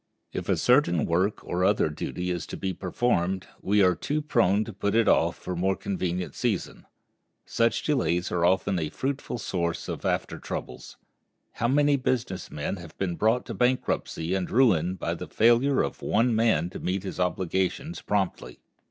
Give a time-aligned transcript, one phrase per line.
[0.33, 4.63] If a certain work or other duty is to be performed, we are too prone
[4.63, 6.87] to put it off for a more convenient season.
[7.45, 10.97] Such delays are often a fruitful source of after troubles.
[11.51, 16.01] How many business men have been brought to bankruptcy and ruin by the failure of
[16.01, 18.57] one man to meet his obligations promptly!